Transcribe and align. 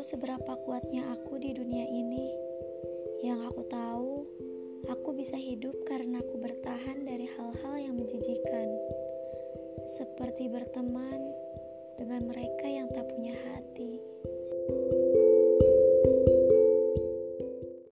seberapa 0.00 0.56
kuatnya 0.64 1.04
aku 1.12 1.36
di 1.36 1.52
dunia 1.52 1.84
ini. 1.84 2.26
Yang 3.20 3.52
aku 3.52 3.62
tahu, 3.68 4.12
aku 4.88 5.08
bisa 5.12 5.36
hidup 5.36 5.76
karena 5.84 6.24
aku 6.24 6.40
bertahan 6.40 7.04
dari 7.04 7.28
hal-hal 7.36 7.74
yang 7.76 7.94
menjijikan. 8.00 8.68
Seperti 10.00 10.48
berteman 10.48 11.19